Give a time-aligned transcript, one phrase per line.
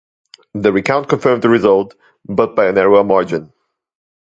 [0.55, 1.93] The recount confirmed the result,
[2.25, 3.53] but by a narrower margin.